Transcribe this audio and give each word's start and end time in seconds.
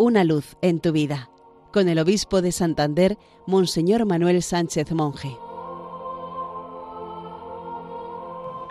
Una 0.00 0.22
luz 0.22 0.56
en 0.62 0.78
tu 0.78 0.92
vida, 0.92 1.28
con 1.72 1.88
el 1.88 1.98
obispo 1.98 2.40
de 2.40 2.52
Santander, 2.52 3.18
Monseñor 3.48 4.06
Manuel 4.06 4.44
Sánchez 4.44 4.92
Monje. 4.92 5.36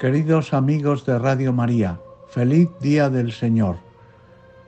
Queridos 0.00 0.54
amigos 0.54 1.04
de 1.04 1.18
Radio 1.18 1.52
María, 1.52 2.00
feliz 2.28 2.68
día 2.80 3.10
del 3.10 3.32
Señor. 3.32 3.78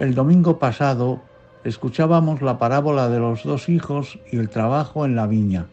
El 0.00 0.16
domingo 0.16 0.58
pasado 0.58 1.20
escuchábamos 1.62 2.42
la 2.42 2.58
parábola 2.58 3.08
de 3.08 3.20
los 3.20 3.44
dos 3.44 3.68
hijos 3.68 4.18
y 4.32 4.38
el 4.38 4.48
trabajo 4.50 5.04
en 5.04 5.14
la 5.14 5.28
viña. 5.28 5.68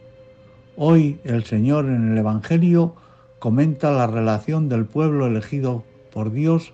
Hoy 0.76 1.20
el 1.24 1.44
Señor 1.44 1.86
en 1.86 2.12
el 2.12 2.20
Evangelio 2.20 2.94
comenta 3.40 3.90
la 3.90 4.06
relación 4.06 4.70
del 4.70 4.86
pueblo 4.86 5.26
elegido 5.26 5.84
por 6.14 6.32
Dios 6.32 6.72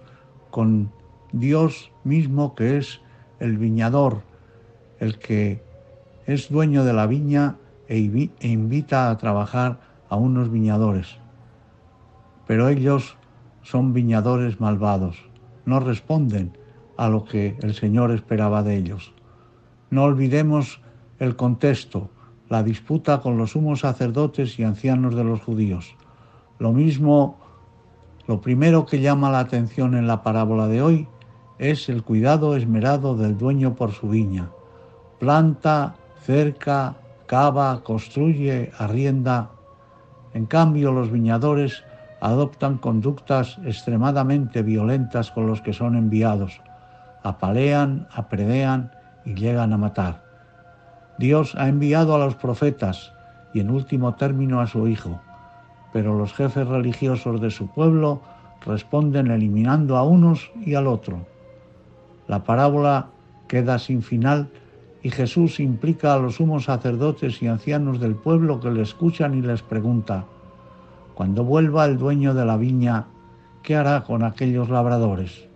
con 0.51 0.91
Dios 1.31 1.89
mismo 2.03 2.53
que 2.53 2.79
es 2.79 2.99
el 3.39 3.57
viñador, 3.57 4.21
el 4.99 5.19
que 5.19 5.63
es 6.25 6.49
dueño 6.49 6.83
de 6.83 6.93
la 6.93 7.07
viña 7.07 7.57
e, 7.87 8.29
e 8.39 8.47
invita 8.47 9.09
a 9.09 9.17
trabajar 9.17 9.79
a 10.09 10.15
unos 10.15 10.51
viñadores. 10.51 11.17
Pero 12.47 12.69
ellos 12.69 13.17
son 13.61 13.93
viñadores 13.93 14.59
malvados, 14.59 15.17
no 15.65 15.79
responden 15.79 16.57
a 16.97 17.09
lo 17.09 17.25
que 17.25 17.57
el 17.61 17.73
Señor 17.73 18.11
esperaba 18.11 18.63
de 18.63 18.77
ellos. 18.77 19.13
No 19.89 20.03
olvidemos 20.03 20.81
el 21.19 21.35
contexto, 21.35 22.09
la 22.49 22.63
disputa 22.63 23.21
con 23.21 23.37
los 23.37 23.51
sumos 23.51 23.81
sacerdotes 23.81 24.59
y 24.59 24.63
ancianos 24.63 25.15
de 25.15 25.23
los 25.23 25.41
judíos. 25.41 25.95
Lo 26.59 26.71
mismo, 26.71 27.39
lo 28.27 28.41
primero 28.41 28.85
que 28.85 29.01
llama 29.01 29.31
la 29.31 29.39
atención 29.39 29.95
en 29.95 30.07
la 30.07 30.23
parábola 30.23 30.67
de 30.67 30.81
hoy 30.81 31.07
es 31.59 31.89
el 31.89 32.03
cuidado 32.03 32.55
esmerado 32.55 33.15
del 33.15 33.37
dueño 33.37 33.75
por 33.75 33.91
su 33.91 34.09
viña. 34.09 34.49
Planta, 35.19 35.95
cerca, 36.21 36.95
cava, 37.25 37.81
construye, 37.83 38.71
arrienda. 38.77 39.49
En 40.33 40.45
cambio, 40.45 40.91
los 40.91 41.11
viñadores 41.11 41.83
adoptan 42.21 42.77
conductas 42.77 43.59
extremadamente 43.65 44.61
violentas 44.61 45.31
con 45.31 45.47
los 45.47 45.61
que 45.61 45.73
son 45.73 45.95
enviados. 45.95 46.61
Apalean, 47.23 48.07
apredean 48.11 48.91
y 49.25 49.35
llegan 49.35 49.73
a 49.73 49.77
matar. 49.77 50.23
Dios 51.19 51.53
ha 51.55 51.67
enviado 51.67 52.15
a 52.15 52.19
los 52.19 52.35
profetas 52.35 53.13
y 53.53 53.59
en 53.59 53.69
último 53.69 54.15
término 54.15 54.61
a 54.61 54.67
su 54.67 54.87
Hijo, 54.87 55.21
pero 55.91 56.17
los 56.17 56.33
jefes 56.33 56.67
religiosos 56.67 57.39
de 57.39 57.51
su 57.51 57.67
pueblo 57.67 58.21
responden 58.65 59.27
eliminando 59.29 59.97
a 59.97 60.03
unos 60.03 60.51
y 60.65 60.75
al 60.75 60.87
otro. 60.87 61.32
La 62.27 62.43
parábola 62.43 63.07
queda 63.47 63.79
sin 63.79 64.01
final 64.01 64.49
y 65.01 65.09
Jesús 65.09 65.59
implica 65.59 66.13
a 66.13 66.17
los 66.17 66.35
sumos 66.35 66.65
sacerdotes 66.65 67.41
y 67.41 67.47
ancianos 67.47 67.99
del 67.99 68.15
pueblo 68.15 68.59
que 68.59 68.71
le 68.71 68.81
escuchan 68.81 69.33
y 69.35 69.41
les 69.41 69.61
pregunta, 69.61 70.25
cuando 71.13 71.43
vuelva 71.43 71.85
el 71.85 71.97
dueño 71.97 72.33
de 72.33 72.45
la 72.45 72.57
viña, 72.57 73.05
¿qué 73.61 73.75
hará 73.75 74.03
con 74.03 74.23
aquellos 74.23 74.69
labradores? 74.69 75.47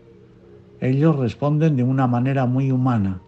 Ellos 0.79 1.15
responden 1.15 1.75
de 1.75 1.83
una 1.83 2.05
manera 2.05 2.45
muy 2.45 2.71
humana. 2.71 3.21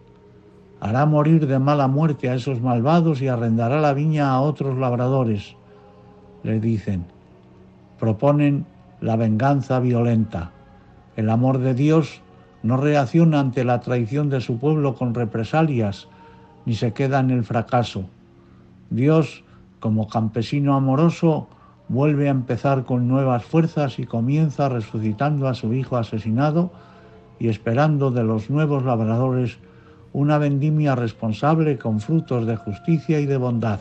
Hará 0.78 1.06
morir 1.06 1.46
de 1.46 1.58
mala 1.58 1.88
muerte 1.88 2.30
a 2.30 2.34
esos 2.34 2.60
malvados 2.60 3.20
y 3.20 3.28
arrendará 3.28 3.80
la 3.80 3.92
viña 3.92 4.30
a 4.30 4.40
otros 4.40 4.78
labradores. 4.78 5.56
Le 6.44 6.60
dicen, 6.60 7.06
proponen 7.98 8.64
la 9.00 9.16
venganza 9.16 9.80
violenta. 9.80 10.52
El 11.16 11.28
amor 11.28 11.58
de 11.58 11.74
Dios 11.74 12.22
no 12.62 12.76
reacciona 12.76 13.40
ante 13.40 13.64
la 13.64 13.80
traición 13.80 14.28
de 14.28 14.40
su 14.40 14.58
pueblo 14.58 14.94
con 14.94 15.14
represalias, 15.14 16.08
ni 16.66 16.74
se 16.74 16.92
queda 16.92 17.20
en 17.20 17.30
el 17.30 17.44
fracaso. 17.44 18.04
Dios, 18.90 19.44
como 19.78 20.08
campesino 20.08 20.74
amoroso, 20.74 21.48
vuelve 21.88 22.28
a 22.28 22.32
empezar 22.32 22.84
con 22.84 23.08
nuevas 23.08 23.44
fuerzas 23.44 23.98
y 23.98 24.04
comienza 24.04 24.68
resucitando 24.68 25.48
a 25.48 25.54
su 25.54 25.72
hijo 25.72 25.96
asesinado 25.96 26.70
y 27.38 27.48
esperando 27.48 28.10
de 28.10 28.22
los 28.22 28.50
nuevos 28.50 28.84
labradores 28.84 29.58
una 30.12 30.38
vendimia 30.38 30.94
responsable 30.94 31.78
con 31.78 32.00
frutos 32.00 32.46
de 32.46 32.56
justicia 32.56 33.20
y 33.20 33.26
de 33.26 33.36
bondad. 33.36 33.80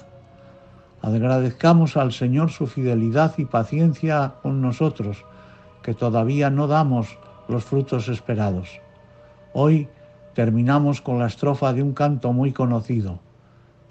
Agradezcamos 1.01 1.97
al 1.97 2.11
Señor 2.11 2.51
su 2.51 2.67
fidelidad 2.67 3.33
y 3.37 3.45
paciencia 3.45 4.33
con 4.41 4.61
nosotros, 4.61 5.25
que 5.81 5.93
todavía 5.93 6.49
no 6.49 6.67
damos 6.67 7.17
los 7.49 7.65
frutos 7.65 8.07
esperados. 8.07 8.79
Hoy 9.53 9.89
terminamos 10.35 11.01
con 11.01 11.19
la 11.19 11.27
estrofa 11.27 11.73
de 11.73 11.83
un 11.83 11.93
canto 11.93 12.31
muy 12.31 12.53
conocido. 12.53 13.19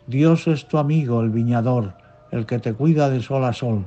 Dios 0.06 0.46
es 0.46 0.66
tu 0.66 0.78
amigo, 0.78 1.20
el 1.20 1.30
viñador, 1.30 1.94
el 2.30 2.46
que 2.46 2.58
te 2.58 2.72
cuida 2.72 3.10
de 3.10 3.20
sol 3.20 3.44
a 3.44 3.52
sol. 3.52 3.86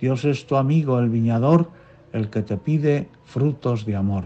Dios 0.00 0.24
es 0.24 0.46
tu 0.46 0.56
amigo, 0.56 0.98
el 0.98 1.10
viñador, 1.10 1.68
el 2.12 2.30
que 2.30 2.42
te 2.42 2.56
pide 2.56 3.08
frutos 3.24 3.84
de 3.84 3.96
amor. 3.96 4.24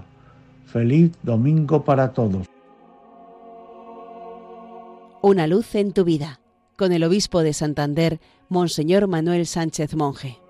Feliz 0.66 1.12
domingo 1.22 1.84
para 1.84 2.12
todos. 2.12 2.46
Una 5.22 5.46
luz 5.46 5.74
en 5.74 5.92
tu 5.92 6.04
vida, 6.04 6.40
con 6.76 6.92
el 6.92 7.02
obispo 7.02 7.42
de 7.42 7.54
Santander, 7.54 8.20
Monseñor 8.48 9.08
Manuel 9.08 9.46
Sánchez 9.46 9.96
Monje. 9.96 10.43